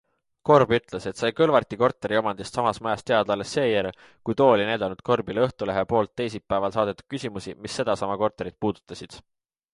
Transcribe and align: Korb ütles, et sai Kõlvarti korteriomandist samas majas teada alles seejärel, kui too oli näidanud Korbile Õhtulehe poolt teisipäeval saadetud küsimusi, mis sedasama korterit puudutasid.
Korb 0.49 0.71
ütles, 0.75 1.03
et 1.09 1.19
sai 1.23 1.29
Kõlvarti 1.39 1.77
korteriomandist 1.81 2.57
samas 2.59 2.79
majas 2.87 3.05
teada 3.09 3.35
alles 3.35 3.53
seejärel, 3.59 3.99
kui 4.31 4.39
too 4.41 4.49
oli 4.55 4.67
näidanud 4.71 5.05
Korbile 5.11 5.45
Õhtulehe 5.45 5.85
poolt 5.93 6.15
teisipäeval 6.23 6.75
saadetud 6.79 7.09
küsimusi, 7.17 7.57
mis 7.67 7.79
sedasama 7.83 8.19
korterit 8.25 8.61
puudutasid. 8.67 9.21